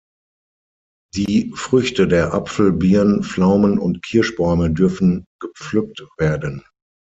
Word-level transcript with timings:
Die 1.13 1.51
Früchte 1.55 2.07
der 2.07 2.33
Apfel-, 2.33 2.71
Birn-, 2.71 3.21
Pflaumen- 3.21 3.77
und 3.77 4.01
Kirschbäume 4.01 4.71
dürfen 4.71 5.25
gepflückt 5.39 6.07
werden. 6.17 6.63